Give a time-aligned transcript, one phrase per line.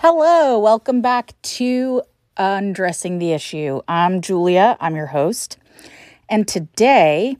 [0.00, 2.02] Hello, welcome back to
[2.36, 3.80] Undressing the Issue.
[3.88, 5.58] I'm Julia, I'm your host.
[6.28, 7.36] And today,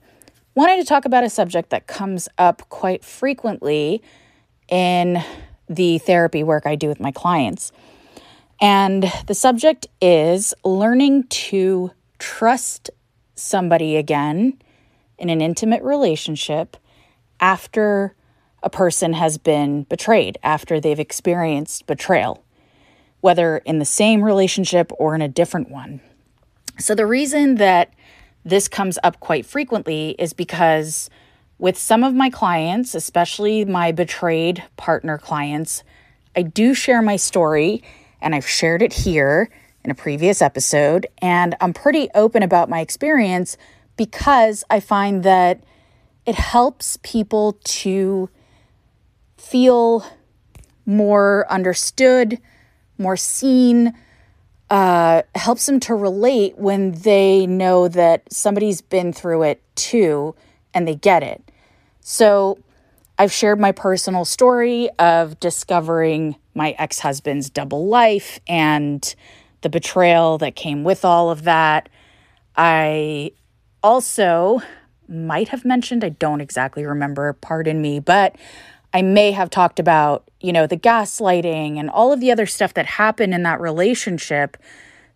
[0.56, 4.02] wanted to talk about a subject that comes up quite frequently
[4.68, 5.22] in
[5.68, 7.70] the therapy work I do with my clients.
[8.60, 12.90] And the subject is learning to trust
[13.36, 14.60] somebody again
[15.16, 16.76] in an intimate relationship
[17.38, 18.16] after
[18.64, 22.42] a person has been betrayed, after they've experienced betrayal
[23.20, 26.00] whether in the same relationship or in a different one.
[26.78, 27.92] So, the reason that
[28.44, 31.10] this comes up quite frequently is because
[31.58, 35.82] with some of my clients, especially my betrayed partner clients,
[36.36, 37.82] I do share my story
[38.20, 39.50] and I've shared it here
[39.84, 41.06] in a previous episode.
[41.18, 43.56] And I'm pretty open about my experience
[43.96, 45.64] because I find that
[46.26, 48.28] it helps people to
[49.36, 50.04] feel
[50.84, 52.38] more understood,
[52.98, 53.94] more seen,
[54.70, 60.34] uh, helps them to relate when they know that somebody's been through it too
[60.74, 61.42] and they get it.
[62.00, 62.58] So
[63.18, 69.14] I've shared my personal story of discovering my ex husband's double life and
[69.62, 71.88] the betrayal that came with all of that.
[72.56, 73.32] I
[73.82, 74.60] also
[75.08, 78.36] might have mentioned, I don't exactly remember, pardon me, but
[78.92, 82.74] I may have talked about, you know, the gaslighting and all of the other stuff
[82.74, 84.56] that happened in that relationship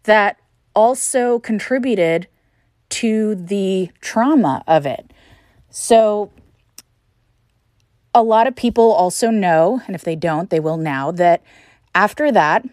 [0.04, 0.38] that
[0.74, 2.28] also contributed
[2.90, 5.10] to the trauma of it.
[5.70, 6.30] So,
[8.14, 11.42] a lot of people also know, and if they don't, they will now, that
[11.94, 12.66] after that,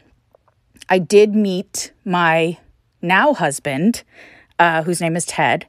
[0.90, 2.58] I did meet my
[3.02, 4.04] now husband,
[4.58, 5.66] uh, whose name is Ted,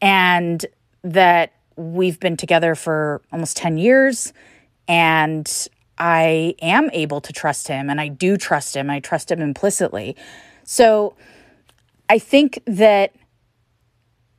[0.00, 0.64] and
[1.02, 4.32] that we've been together for almost 10 years
[4.90, 8.90] and I am able to trust him and I do trust him.
[8.90, 10.16] I trust him implicitly.
[10.64, 11.14] So
[12.08, 13.14] I think that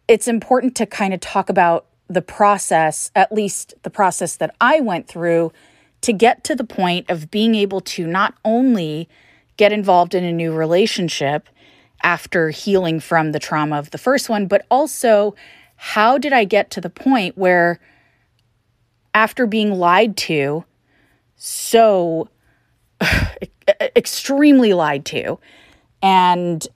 [0.09, 4.81] it's important to kind of talk about the process, at least the process that I
[4.81, 5.53] went through
[6.01, 9.07] to get to the point of being able to not only
[9.55, 11.47] get involved in a new relationship
[12.03, 15.33] after healing from the trauma of the first one, but also
[15.77, 17.79] how did I get to the point where
[19.13, 20.65] after being lied to,
[21.35, 22.29] so
[23.95, 25.39] extremely lied to,
[26.01, 26.67] and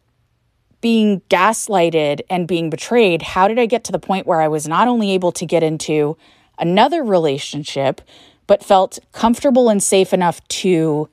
[0.81, 4.67] being gaslighted and being betrayed, how did I get to the point where I was
[4.67, 6.15] not only able to get into
[6.59, 8.01] another relationship,
[8.47, 11.09] but felt comfortable and safe enough to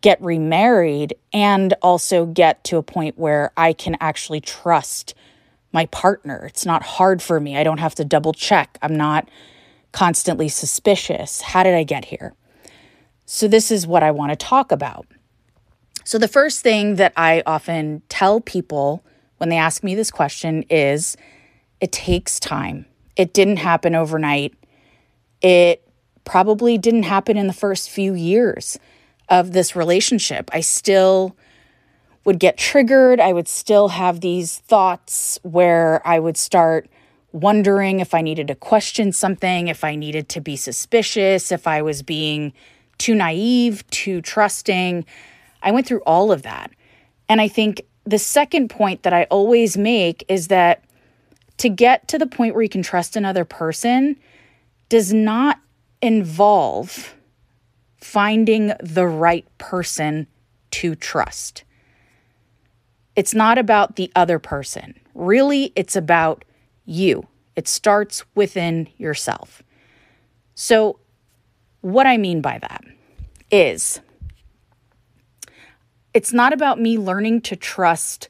[0.00, 5.14] get remarried and also get to a point where I can actually trust
[5.72, 6.46] my partner?
[6.46, 7.56] It's not hard for me.
[7.56, 8.78] I don't have to double check.
[8.82, 9.28] I'm not
[9.92, 11.40] constantly suspicious.
[11.40, 12.34] How did I get here?
[13.26, 15.06] So, this is what I want to talk about.
[16.04, 19.04] So, the first thing that I often tell people
[19.38, 21.16] when they ask me this question is
[21.80, 22.86] it takes time.
[23.16, 24.54] It didn't happen overnight.
[25.40, 25.86] It
[26.24, 28.78] probably didn't happen in the first few years
[29.28, 30.50] of this relationship.
[30.52, 31.36] I still
[32.24, 33.18] would get triggered.
[33.18, 36.88] I would still have these thoughts where I would start
[37.32, 41.82] wondering if I needed to question something, if I needed to be suspicious, if I
[41.82, 42.52] was being
[42.98, 45.04] too naive, too trusting.
[45.62, 46.70] I went through all of that.
[47.28, 50.84] And I think the second point that I always make is that
[51.58, 54.16] to get to the point where you can trust another person
[54.88, 55.58] does not
[56.00, 57.14] involve
[57.96, 60.26] finding the right person
[60.72, 61.64] to trust.
[63.14, 64.98] It's not about the other person.
[65.14, 66.44] Really, it's about
[66.84, 67.26] you.
[67.56, 69.62] It starts within yourself.
[70.54, 70.98] So,
[71.80, 72.84] what I mean by that
[73.50, 74.00] is
[76.14, 78.28] it's not about me learning to trust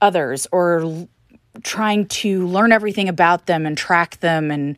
[0.00, 1.08] others or
[1.62, 4.76] trying to learn everything about them and track them and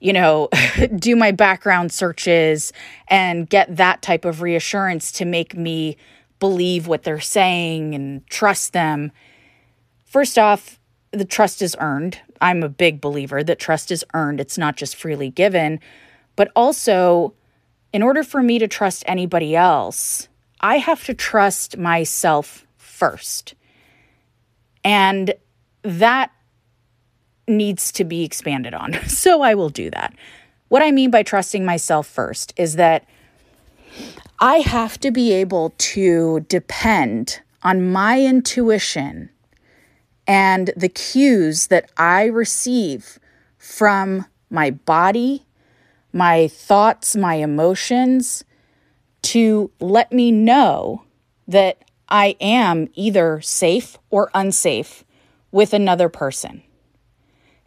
[0.00, 0.48] you know
[0.96, 2.72] do my background searches
[3.08, 5.96] and get that type of reassurance to make me
[6.38, 9.10] believe what they're saying and trust them
[10.04, 10.77] first off
[11.10, 12.20] the trust is earned.
[12.40, 15.80] I'm a big believer that trust is earned, it's not just freely given.
[16.36, 17.34] But also,
[17.92, 20.28] in order for me to trust anybody else,
[20.60, 23.54] I have to trust myself first.
[24.84, 25.34] And
[25.82, 26.30] that
[27.46, 28.94] needs to be expanded on.
[29.08, 30.14] So I will do that.
[30.68, 33.06] What I mean by trusting myself first is that
[34.38, 39.30] I have to be able to depend on my intuition
[40.28, 43.18] and the cues that I receive
[43.56, 45.46] from my body,
[46.12, 48.44] my thoughts, my emotions
[49.22, 51.02] to let me know
[51.48, 55.02] that I am either safe or unsafe
[55.50, 56.62] with another person.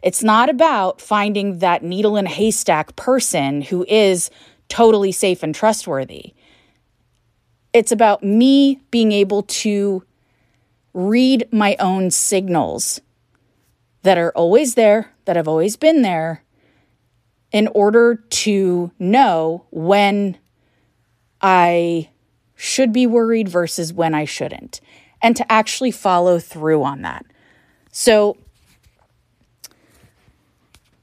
[0.02, 4.30] It's not about finding that needle in a haystack person who is
[4.68, 6.34] totally safe and trustworthy.
[7.72, 10.04] It's about me being able to
[10.94, 13.00] read my own signals
[14.02, 16.44] that are always there, that have always been there,
[17.52, 20.38] in order to know when
[21.40, 22.10] I
[22.54, 24.80] should be worried versus when I shouldn't,
[25.20, 27.24] and to actually follow through on that.
[27.90, 28.36] So,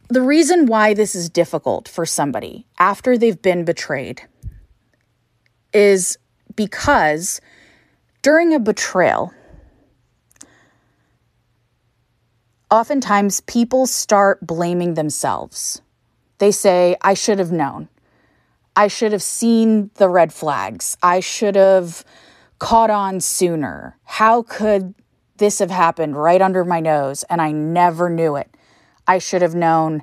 [0.07, 4.23] the reason why this is difficult for somebody after they've been betrayed
[5.71, 6.17] is
[6.55, 7.39] because
[8.23, 9.31] during a betrayal,
[12.71, 15.81] oftentimes people start blaming themselves.
[16.37, 17.89] They say, I should have known.
[18.75, 20.97] I should have seen the red flags.
[21.03, 22.05] I should have
[22.59, 23.97] caught on sooner.
[24.03, 24.93] How could
[25.37, 28.49] this have happened right under my nose and I never knew it?
[29.07, 30.01] I should have known.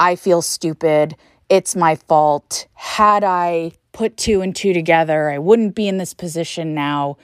[0.00, 1.16] I feel stupid.
[1.48, 2.66] It's my fault.
[2.74, 7.18] Had I put two and two together, I wouldn't be in this position now.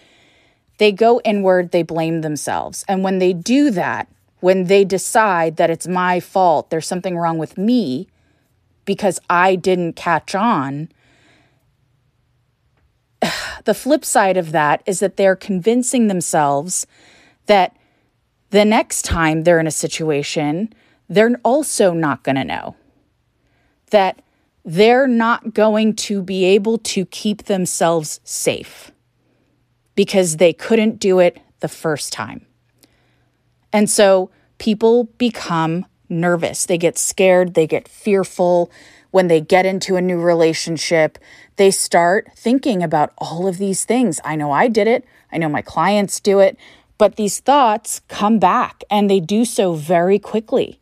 [0.79, 2.85] They go inward, they blame themselves.
[2.89, 4.09] And when they do that,
[4.43, 8.09] when they decide that it's my fault, there's something wrong with me
[8.85, 10.89] because I didn't catch on,
[13.65, 16.89] the flip side of that is that they're convincing themselves
[17.47, 17.77] that
[18.51, 20.75] the next time they're in a situation,
[21.09, 22.75] they're also not going to know.
[23.91, 24.23] That
[24.65, 28.91] they're not going to be able to keep themselves safe
[29.95, 32.45] because they couldn't do it the first time.
[33.73, 36.67] And so people become nervous.
[36.67, 38.71] They get scared, they get fearful.
[39.11, 41.19] When they get into a new relationship,
[41.57, 44.21] they start thinking about all of these things.
[44.25, 46.57] I know I did it, I know my clients do it,
[46.97, 50.79] but these thoughts come back and they do so very quickly.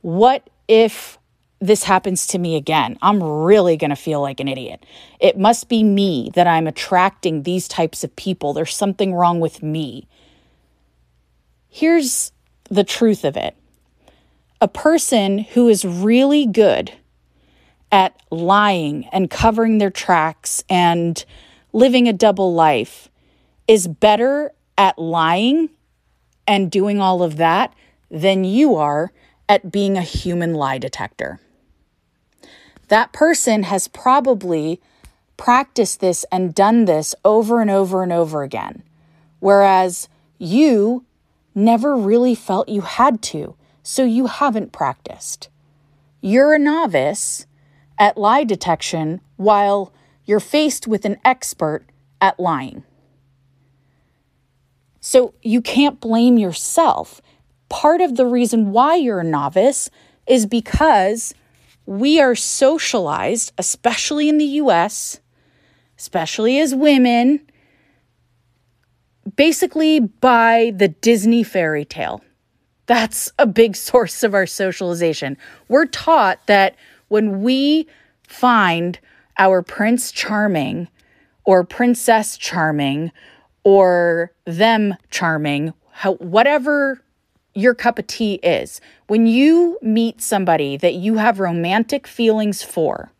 [0.00, 1.18] What if
[1.60, 2.98] this happens to me again?
[3.02, 4.84] I'm really going to feel like an idiot.
[5.20, 8.52] It must be me that I'm attracting these types of people.
[8.52, 10.08] There's something wrong with me.
[11.76, 12.30] Here's
[12.70, 13.56] the truth of it
[14.60, 16.92] a person who is really good
[17.90, 21.24] at lying and covering their tracks and
[21.72, 23.08] living a double life
[23.66, 25.68] is better at lying
[26.46, 27.74] and doing all of that
[28.08, 29.10] than you are
[29.48, 31.40] at being a human lie detector.
[32.86, 34.80] That person has probably
[35.36, 38.84] practiced this and done this over and over and over again,
[39.40, 41.04] whereas you
[41.54, 45.48] never really felt you had to, so you haven't practiced.
[46.20, 47.46] You're a novice
[47.98, 49.92] at lie detection while
[50.24, 51.84] you're faced with an expert
[52.20, 52.84] at lying.
[55.00, 57.20] So you can't blame yourself
[57.68, 59.90] part of the reason why you're a novice
[60.28, 61.34] is because
[61.86, 65.20] we are socialized, especially in the US,
[65.98, 67.40] especially as women,
[69.36, 72.22] basically by the Disney fairy tale.
[72.86, 75.36] That's a big source of our socialization.
[75.68, 76.76] We're taught that
[77.08, 77.86] when we
[78.26, 78.98] find
[79.38, 80.88] our Prince Charming
[81.44, 83.10] or Princess Charming
[83.64, 87.02] or them charming, how, whatever
[87.54, 88.80] your cup of tea is.
[89.06, 93.12] When you meet somebody that you have romantic feelings for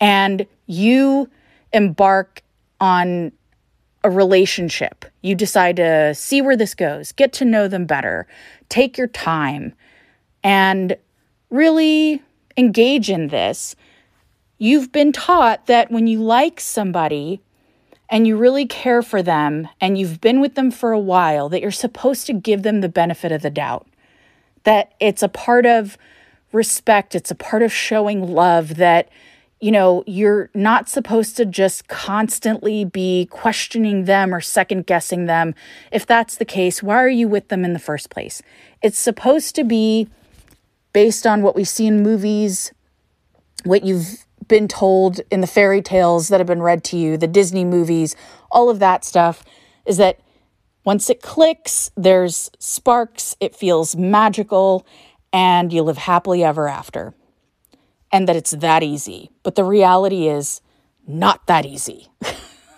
[0.00, 1.30] and you
[1.72, 2.42] embark
[2.80, 3.32] on
[4.04, 8.26] a relationship, you decide to see where this goes, get to know them better,
[8.68, 9.74] take your time,
[10.44, 10.96] and
[11.50, 12.22] really
[12.56, 13.74] engage in this.
[14.58, 17.40] You've been taught that when you like somebody,
[18.10, 21.60] and you really care for them and you've been with them for a while, that
[21.60, 23.86] you're supposed to give them the benefit of the doubt.
[24.64, 25.98] That it's a part of
[26.52, 29.08] respect, it's a part of showing love that
[29.64, 35.54] you know, you're not supposed to just constantly be questioning them or second guessing them.
[35.90, 38.42] If that's the case, why are you with them in the first place?
[38.82, 40.06] It's supposed to be
[40.92, 42.74] based on what we see in movies,
[43.62, 47.26] what you've been told in the fairy tales that have been read to you, the
[47.26, 48.14] Disney movies,
[48.50, 49.46] all of that stuff,
[49.86, 50.20] is that
[50.84, 54.86] once it clicks, there's sparks, it feels magical,
[55.32, 57.14] and you live happily ever after.
[58.14, 59.32] And that it's that easy.
[59.42, 60.60] But the reality is
[61.04, 62.06] not that easy.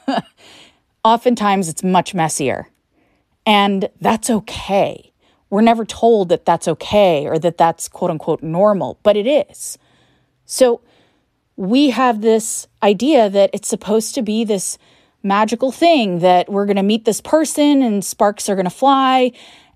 [1.05, 2.69] Oftentimes, it's much messier.
[3.45, 5.13] And that's okay.
[5.51, 9.77] We're never told that that's okay or that that's quote unquote normal, but it is.
[10.47, 10.81] So,
[11.57, 14.79] we have this idea that it's supposed to be this
[15.23, 19.33] magical thing that we're going to meet this person and sparks are going to fly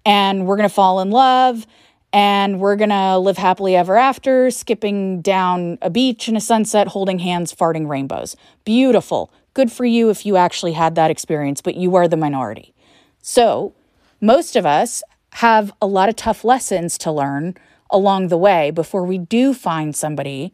[0.06, 1.66] and we're going to fall in love
[2.12, 7.20] and we're to live happily ever after, skipping down a beach in a sunset, holding
[7.20, 8.36] hands, farting rainbows.
[8.64, 9.32] Beautiful.
[9.54, 12.74] Good for you if you actually had that experience, but you are the minority.
[13.22, 13.74] So,
[14.20, 15.02] most of us
[15.34, 17.54] have a lot of tough lessons to learn
[17.90, 20.52] along the way before we do find somebody,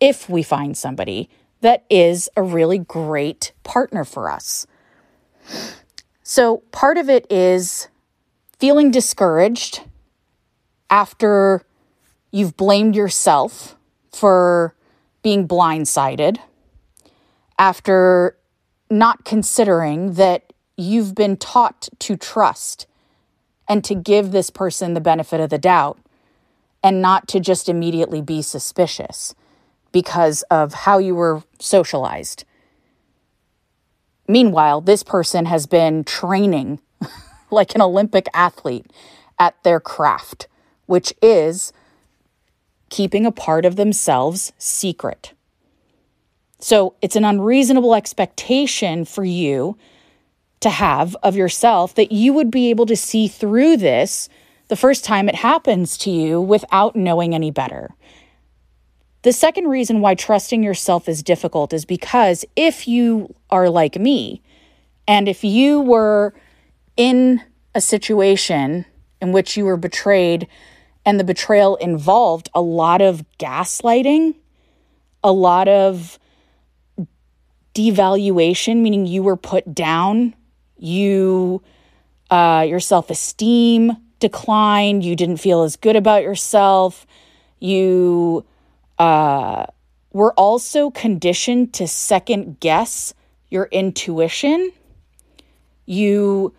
[0.00, 1.28] if we find somebody
[1.60, 4.66] that is a really great partner for us.
[6.22, 7.88] So, part of it is
[8.58, 9.82] feeling discouraged
[10.90, 11.64] after
[12.30, 13.76] you've blamed yourself
[14.12, 14.74] for
[15.22, 16.38] being blindsided,
[17.58, 18.36] after
[18.90, 22.86] not considering that you've been taught to trust
[23.68, 25.98] and to give this person the benefit of the doubt
[26.82, 29.34] and not to just immediately be suspicious
[29.92, 32.44] because of how you were socialized.
[34.26, 36.80] Meanwhile, this person has been training
[37.50, 38.86] like an Olympic athlete
[39.38, 40.46] at their craft,
[40.90, 41.72] which is
[42.88, 45.32] keeping a part of themselves secret.
[46.58, 49.78] So it's an unreasonable expectation for you
[50.58, 54.28] to have of yourself that you would be able to see through this
[54.66, 57.90] the first time it happens to you without knowing any better.
[59.22, 64.42] The second reason why trusting yourself is difficult is because if you are like me,
[65.06, 66.34] and if you were
[66.96, 67.42] in
[67.76, 68.86] a situation
[69.20, 70.48] in which you were betrayed
[71.04, 74.34] and the betrayal involved a lot of gaslighting,
[75.24, 76.18] a lot of
[77.74, 80.34] devaluation, meaning you were put down,
[80.76, 81.62] you
[82.30, 87.06] uh, your self esteem declined, you didn't feel as good about yourself,
[87.58, 88.44] you
[88.98, 89.66] uh,
[90.12, 93.14] we're also conditioned to second guess
[93.48, 94.72] your intuition.
[95.86, 96.54] You,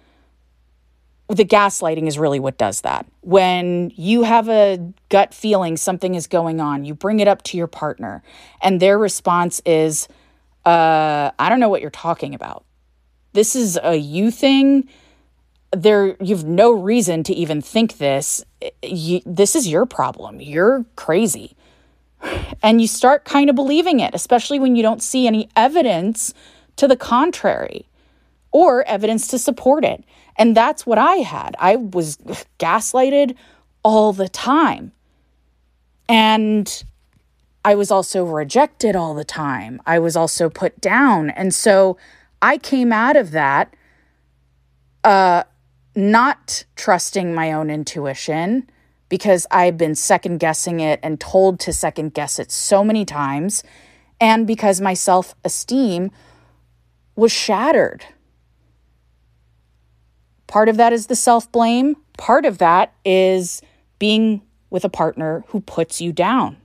[1.36, 3.06] the gaslighting is really what does that.
[3.22, 7.58] When you have a gut feeling something is going on, you bring it up to
[7.58, 8.24] your partner,
[8.62, 10.08] and their response is,
[10.66, 12.66] uh, I don't know what you're talking about.
[13.34, 14.88] This is a you thing.
[15.72, 18.44] There, you've no reason to even think this.
[18.84, 20.42] You, this is your problem.
[20.42, 21.56] You're crazy
[22.62, 26.34] and you start kind of believing it, especially when you don't see any evidence
[26.76, 27.88] to the contrary
[28.52, 30.04] or evidence to support it.
[30.42, 31.56] And that's what I had.
[31.60, 32.18] I was
[32.58, 33.36] gaslighted
[33.84, 34.92] all the time.
[36.10, 36.84] And
[37.64, 39.80] I was also rejected all the time.
[39.86, 41.30] I was also put down.
[41.30, 41.96] And so
[42.42, 43.76] I came out of that
[45.04, 45.44] uh,
[45.96, 48.68] not trusting my own intuition
[49.10, 53.62] because I've been second guessing it and told to second guess it so many times,
[54.20, 56.10] and because my self esteem
[57.16, 58.06] was shattered.
[60.52, 63.62] Part of that is the self blame, part of that is
[64.00, 66.58] being with a partner who puts you down,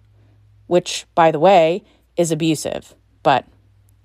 [0.66, 1.84] which, by the way,
[2.16, 3.44] is abusive, but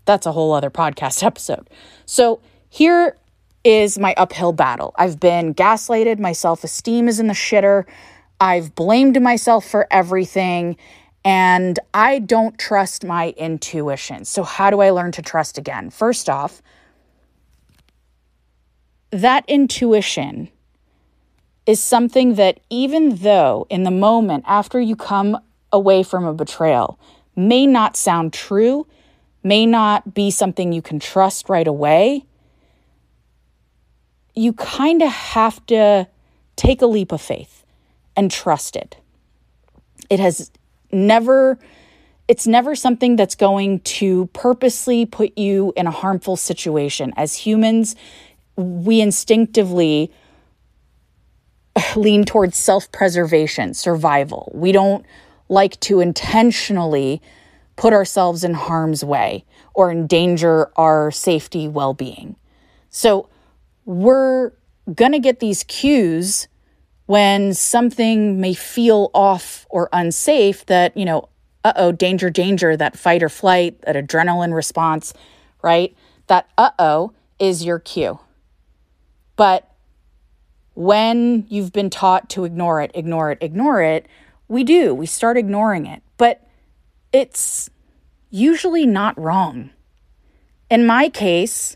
[0.06, 1.68] that's a whole other podcast episode.
[2.06, 3.18] So, here
[3.64, 4.94] is my uphill battle.
[5.00, 7.86] I've been gaslighted, my self esteem is in the shitter.
[8.40, 10.78] I've blamed myself for everything
[11.26, 14.26] and I don't trust my intuition.
[14.26, 15.90] So, how do I learn to trust again?
[15.90, 16.62] First off,
[19.12, 20.50] that intuition
[21.66, 25.38] is something that, even though in the moment after you come
[25.72, 27.00] away from a betrayal,
[27.36, 28.88] may not sound true,
[29.44, 32.26] may not be something you can trust right away,
[34.36, 36.08] you kind of have to
[36.56, 37.66] take a leap of faith
[38.16, 38.98] and trust it.
[40.10, 40.52] It has
[40.92, 41.60] never
[42.28, 47.12] it's never something that's going to purposely put you in a harmful situation.
[47.18, 47.94] As humans,
[48.56, 50.12] we instinctively
[51.96, 54.52] lean towards self-preservation, survival.
[54.54, 55.06] We don't
[55.50, 57.22] like to intentionally
[57.76, 59.44] put ourselves in harm's way
[59.74, 62.36] or endanger our safety well-being.
[62.90, 63.30] So,
[63.86, 64.52] we're
[64.94, 66.48] going to get these cues
[67.06, 71.28] when something may feel off or unsafe that, you know,
[71.64, 75.14] uh oh, danger, danger, that fight or flight, that adrenaline response,
[75.62, 75.96] right?
[76.28, 78.20] That uh oh is your cue.
[79.42, 79.68] But
[80.76, 84.06] when you've been taught to ignore it, ignore it, ignore it,
[84.48, 84.94] we do.
[84.94, 86.04] We start ignoring it.
[86.20, 86.48] But
[87.12, 87.68] it's
[88.30, 89.72] usually not wrong.
[90.70, 91.76] In my case,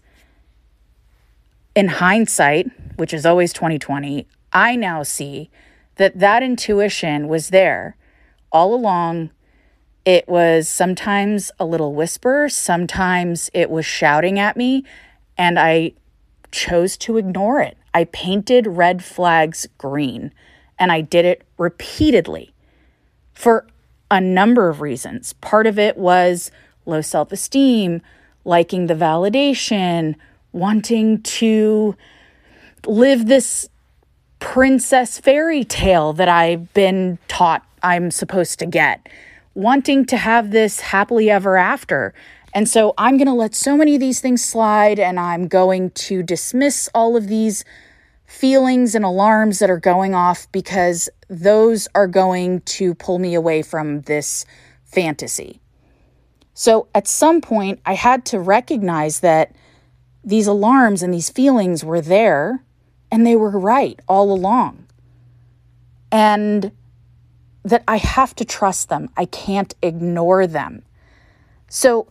[1.74, 5.50] in hindsight, which is always 2020, I now see
[5.96, 7.98] that that intuition was there
[8.52, 9.32] all along
[10.06, 14.84] It was sometimes a little whisper, sometimes it was shouting at me,
[15.36, 15.94] and I
[16.56, 17.78] chose to ignore it.
[17.94, 20.32] I painted red flags green,
[20.80, 22.54] and I did it repeatedly
[23.34, 23.68] for
[24.10, 25.34] a number of reasons.
[25.34, 26.50] Part of it was
[26.86, 28.02] low self esteem,
[28.46, 30.16] liking the validation,
[30.54, 31.96] wanting to
[32.86, 33.70] live this
[34.40, 39.10] princess fairy tale that I've been taught I'm supposed to get,
[39.54, 42.14] wanting to have this happily ever after.
[42.56, 45.92] And so I'm going to let so many of these things slide and I'm going
[45.92, 47.66] to dismiss all of these
[48.26, 53.62] feelings and alarms that are going off because those are going to pull me away
[53.62, 54.46] from this
[54.86, 55.60] fantasy.
[56.54, 59.54] So at some point, I had to recognize that
[60.24, 62.64] these alarms and these feelings were there
[63.12, 64.86] and they were right all along.
[66.10, 66.72] And
[67.66, 69.10] that I have to trust them.
[69.18, 70.84] I can't ignore them.
[71.68, 72.08] So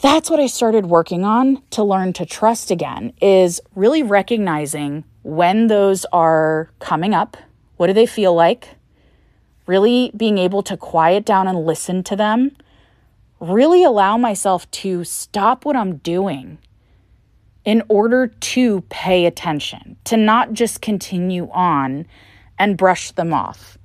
[0.00, 5.66] that's what I started working on to learn to trust again is really recognizing when
[5.66, 7.36] those are coming up.
[7.76, 8.76] What do they feel like?
[9.66, 12.56] Really being able to quiet down and listen to them.
[13.40, 16.58] Really allow myself to stop what I'm doing
[17.64, 22.06] in order to pay attention, to not just continue on
[22.58, 23.76] and brush them off.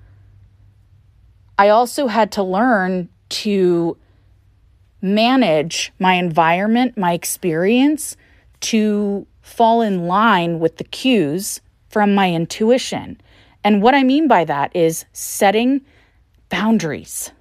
[1.60, 3.98] I also had to learn to
[5.06, 8.18] manage my environment, my experience
[8.62, 13.22] to fall in line with the cues from my intuition.
[13.64, 15.82] And what I mean by that is setting
[16.50, 17.32] boundaries.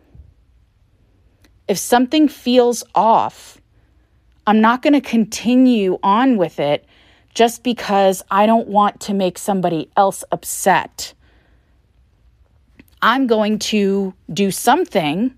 [1.67, 3.59] If something feels off,
[4.47, 6.85] I'm not going to continue on with it
[7.33, 11.15] just because I don't want to make somebody else upset.
[13.01, 15.35] I'm going to do something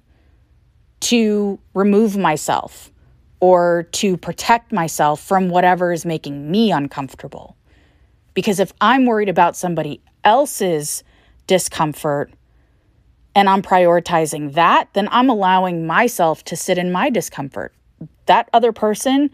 [1.06, 2.90] to remove myself
[3.38, 7.56] or to protect myself from whatever is making me uncomfortable.
[8.34, 11.04] Because if I'm worried about somebody else's
[11.46, 12.32] discomfort
[13.36, 17.72] and I'm prioritizing that, then I'm allowing myself to sit in my discomfort.
[18.24, 19.30] That other person,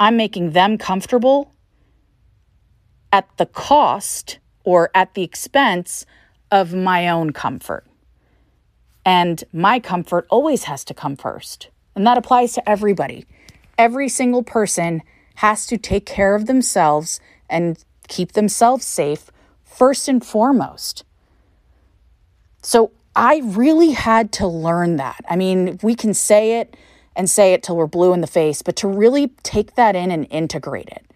[0.00, 1.52] I'm making them comfortable
[3.12, 6.06] at the cost or at the expense
[6.50, 7.84] of my own comfort.
[9.06, 11.70] And my comfort always has to come first.
[11.94, 13.24] And that applies to everybody.
[13.78, 15.00] Every single person
[15.36, 19.30] has to take care of themselves and keep themselves safe
[19.64, 21.04] first and foremost.
[22.62, 25.24] So I really had to learn that.
[25.28, 26.76] I mean, we can say it
[27.14, 30.10] and say it till we're blue in the face, but to really take that in
[30.10, 31.06] and integrate it,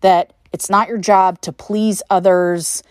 [0.00, 2.82] that it's not your job to please others,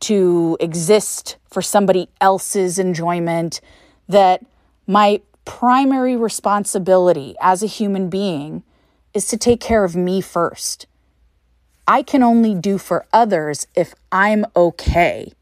[0.00, 3.60] to exist for somebody else's enjoyment,
[4.10, 4.44] that
[4.86, 8.62] my primary responsibility as a human being
[9.14, 10.86] is to take care of me first.
[11.86, 15.32] I can only do for others if I'm okay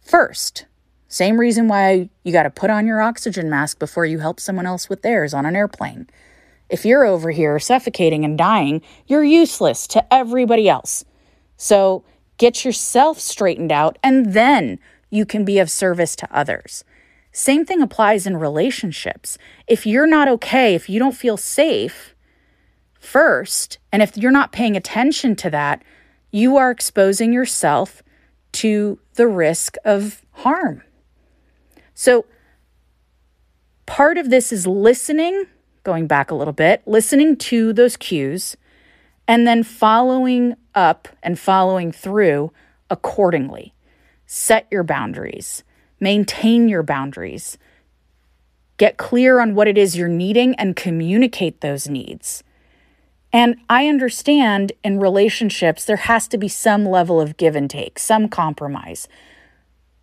[0.00, 0.66] first.
[1.08, 4.66] Same reason why you got to put on your oxygen mask before you help someone
[4.66, 6.08] else with theirs on an airplane.
[6.68, 11.04] If you're over here suffocating and dying, you're useless to everybody else.
[11.56, 12.02] So
[12.38, 14.80] get yourself straightened out and then
[15.10, 16.82] you can be of service to others.
[17.36, 19.38] Same thing applies in relationships.
[19.66, 22.14] If you're not okay, if you don't feel safe
[23.00, 25.82] first, and if you're not paying attention to that,
[26.30, 28.04] you are exposing yourself
[28.52, 30.84] to the risk of harm.
[31.92, 32.24] So,
[33.84, 35.46] part of this is listening,
[35.82, 38.56] going back a little bit, listening to those cues,
[39.26, 42.52] and then following up and following through
[42.88, 43.74] accordingly.
[44.24, 45.63] Set your boundaries
[46.00, 47.58] maintain your boundaries.
[48.76, 52.42] Get clear on what it is you're needing and communicate those needs.
[53.32, 57.98] And I understand in relationships, there has to be some level of give and take,
[57.98, 59.08] some compromise.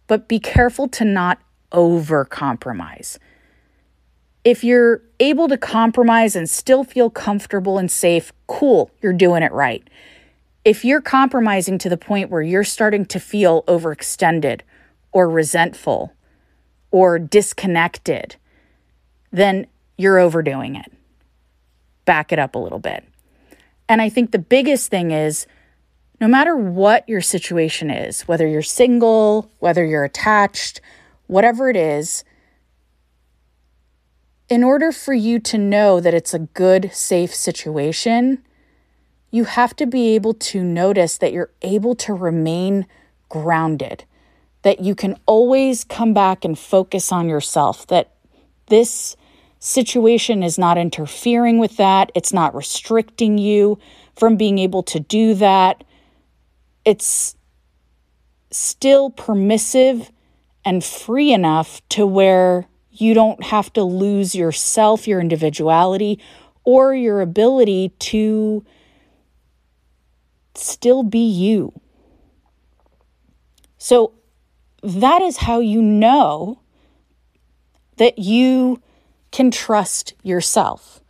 [0.08, 1.40] But be careful to not
[1.72, 3.20] over compromise.
[4.44, 9.52] If you're able to compromise and still feel comfortable and safe, cool, you're doing it
[9.54, 9.88] right.
[10.66, 14.62] If you're compromising to the point where you're starting to feel overextended
[15.12, 16.14] or resentful
[16.92, 18.36] or disconnected,
[19.32, 20.92] then you're overdoing it.
[22.06, 23.06] Back it up a little bit.
[23.88, 25.48] And I think the biggest thing is
[26.20, 30.82] no matter what your situation is, whether you're single, whether you're attached,
[31.28, 32.24] whatever it is,
[34.50, 38.44] in order for you to know that it's a good, safe situation,
[39.32, 42.86] you have to be able to notice that you're able to remain
[43.30, 44.04] grounded
[44.64, 48.14] that you can always come back and focus on yourself, that
[48.68, 49.16] this
[49.60, 53.78] situation is not interfering with that, it's not restricting you
[54.16, 55.84] from being able to do that.
[56.86, 57.36] It's
[58.52, 60.12] still permissive
[60.66, 66.20] and free enough to where you don't have to lose yourself, your individuality,
[66.64, 68.64] or your ability to
[70.54, 71.74] still be you.
[73.78, 74.14] So
[74.82, 76.60] that is how you know
[77.98, 78.82] that you
[79.32, 81.02] can trust yourself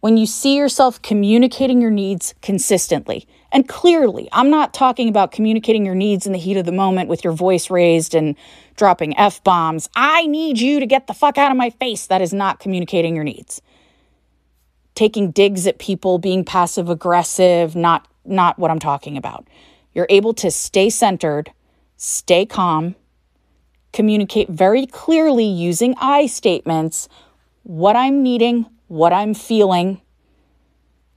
[0.00, 4.28] when you see yourself communicating your needs consistently and clearly.
[4.32, 7.32] I'm not talking about communicating your needs in the heat of the moment with your
[7.32, 8.36] voice raised and
[8.76, 9.88] dropping F bombs.
[9.94, 12.06] I need you to get the fuck out of my face.
[12.06, 13.60] That is not communicating your needs.
[14.94, 19.46] Taking digs at people, being passive aggressive, not not what I'm talking about.
[19.94, 21.52] You're able to stay centered,
[22.02, 22.94] stay calm,
[23.92, 27.10] communicate very clearly using I statements
[27.62, 30.00] what I'm needing, what I'm feeling,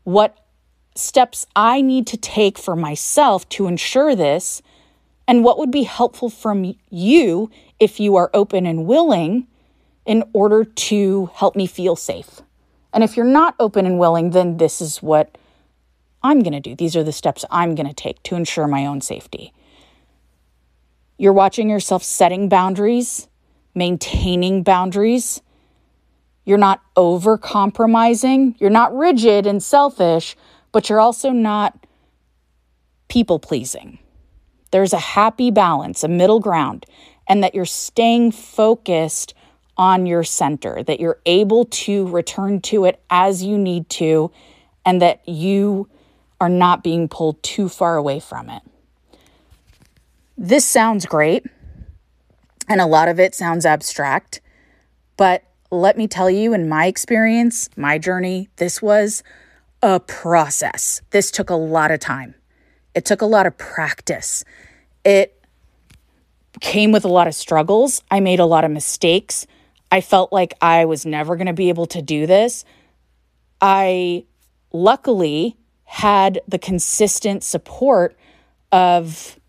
[0.04, 0.46] what
[0.93, 4.62] steps I need to take for myself to ensure this,
[5.26, 9.48] and what would be helpful from you if you are open and willing
[10.06, 12.41] in order to help me feel safe.
[12.91, 15.38] And if you're not open and willing, then this is what
[16.22, 16.76] I'm going to do.
[16.76, 19.54] These are the steps I'm going to take to ensure my own safety.
[21.17, 23.28] You're watching yourself setting boundaries,
[23.76, 25.41] maintaining boundaries,
[26.45, 28.56] you're not over compromising.
[28.60, 30.36] You're not rigid and selfish,
[30.71, 31.86] but you're also not
[33.08, 33.99] people pleasing.
[34.71, 36.86] There's a happy balance, a middle ground,
[37.28, 39.34] and that you're staying focused
[39.78, 44.32] on your center, that you're able to return to it as you need to,
[44.86, 45.88] and that you
[46.41, 48.62] are not being pulled too far away from it.
[50.38, 51.46] This sounds great,
[52.67, 54.41] and a lot of it sounds abstract,
[55.15, 59.24] but let me tell you, in my experience, my journey, this was
[59.82, 61.02] a process.
[61.12, 62.36] This took a lot of time.
[62.96, 64.43] It took a lot of practice.
[65.04, 65.43] It
[66.62, 68.04] came with a lot of struggles.
[68.10, 69.48] I made a lot of mistakes.
[69.91, 72.65] I felt like I was never going to be able to do this.
[73.62, 74.26] I
[74.72, 78.17] luckily had the consistent support
[78.72, 79.39] of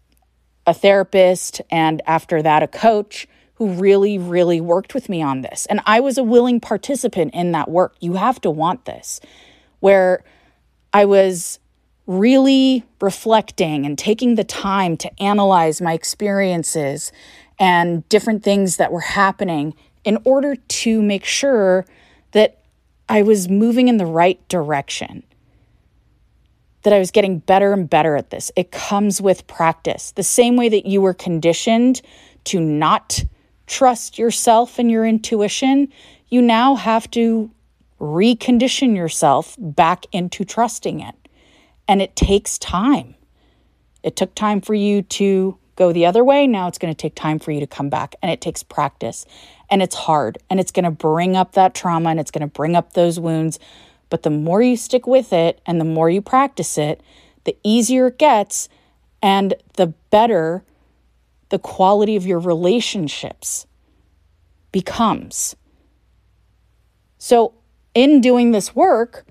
[0.66, 5.66] a therapist and after that, a coach who really, really worked with me on this.
[5.66, 7.94] And I was a willing participant in that work.
[8.00, 9.20] You have to want this,
[9.80, 10.24] where
[10.92, 11.58] I was
[12.06, 17.12] really reflecting and taking the time to analyze my experiences
[17.58, 19.74] and different things that were happening
[20.04, 21.86] in order to make sure
[22.32, 22.58] that
[23.08, 25.22] I was moving in the right direction,
[26.84, 28.52] that I was getting better and better at this.
[28.56, 30.12] It comes with practice.
[30.12, 32.00] The same way that you were conditioned
[32.44, 33.24] to not
[33.66, 35.88] trust yourself and your intuition,
[36.28, 37.50] you now have to
[38.00, 41.14] recondition yourself back into trusting it.
[41.88, 43.14] And it takes time.
[44.02, 46.46] It took time for you to go the other way.
[46.46, 48.14] Now it's going to take time for you to come back.
[48.22, 49.24] And it takes practice.
[49.70, 50.38] And it's hard.
[50.50, 53.18] And it's going to bring up that trauma and it's going to bring up those
[53.18, 53.58] wounds.
[54.14, 57.00] But the more you stick with it and the more you practice it,
[57.42, 58.68] the easier it gets
[59.20, 60.62] and the better
[61.48, 63.66] the quality of your relationships
[64.70, 65.56] becomes.
[67.18, 67.54] So,
[67.92, 69.26] in doing this work,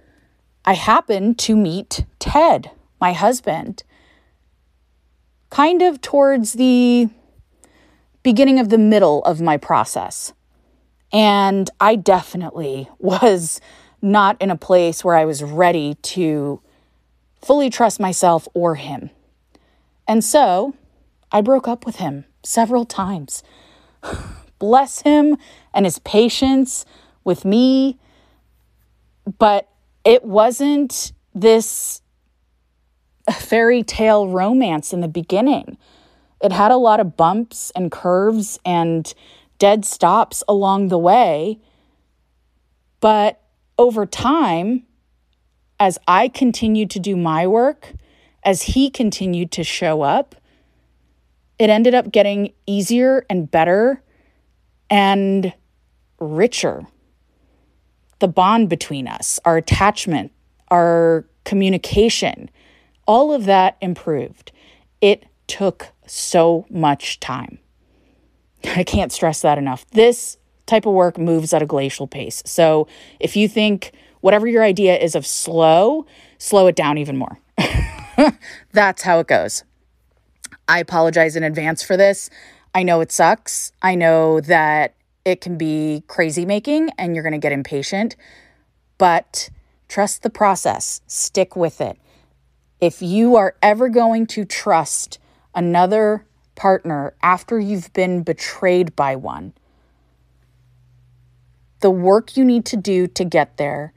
[0.65, 2.69] I happened to meet Ted,
[2.99, 3.85] my husband,
[5.49, 7.07] kind of towards the
[8.21, 10.33] beginning of the middle of my process.
[11.13, 13.61] And I definitely was
[14.03, 16.61] not in a place where I was ready to
[17.41, 19.09] fully trust myself or him.
[20.07, 20.75] And so
[21.31, 23.43] I broke up with him several times.
[24.59, 25.37] Bless him
[25.73, 26.85] and his patience
[27.23, 27.97] with me.
[29.39, 29.69] But
[30.03, 32.01] it wasn't this
[33.31, 35.77] fairy tale romance in the beginning.
[36.41, 39.13] It had a lot of bumps and curves and
[39.59, 41.59] dead stops along the way.
[42.99, 43.42] But
[43.77, 44.83] over time,
[45.79, 47.93] as I continued to do my work,
[48.43, 50.35] as he continued to show up,
[51.59, 54.01] it ended up getting easier and better
[54.89, 55.53] and
[56.19, 56.85] richer.
[58.19, 60.31] The bond between us, our attachment,
[60.69, 62.49] our communication,
[63.05, 64.51] all of that improved.
[65.01, 67.59] It took so much time.
[68.63, 69.85] I can't stress that enough.
[69.91, 72.41] This type of work moves at a glacial pace.
[72.45, 72.87] So
[73.19, 76.05] if you think whatever your idea is of slow,
[76.37, 77.39] slow it down even more.
[78.71, 79.63] That's how it goes.
[80.67, 82.29] I apologize in advance for this.
[82.73, 83.71] I know it sucks.
[83.81, 84.95] I know that
[85.25, 88.15] it can be crazy making and you're going to get impatient,
[88.97, 89.49] but
[89.87, 91.97] trust the process, stick with it.
[92.79, 95.19] If you are ever going to trust
[95.55, 99.53] another partner after you've been betrayed by one,
[101.83, 103.91] the work you need to do to get there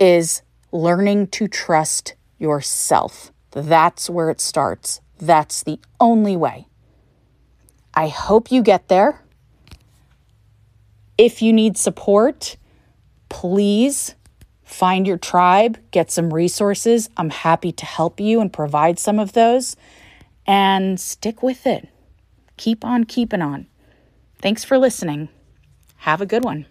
[0.00, 3.30] is learning to trust yourself.
[3.52, 5.00] That's where it starts.
[5.18, 6.66] That's the only way.
[7.94, 9.22] I hope you get there.
[11.16, 12.56] If you need support,
[13.28, 14.16] please
[14.64, 17.08] find your tribe, get some resources.
[17.16, 19.76] I'm happy to help you and provide some of those.
[20.44, 21.88] And stick with it.
[22.56, 23.68] Keep on keeping on.
[24.40, 25.28] Thanks for listening.
[25.98, 26.66] Have a good one.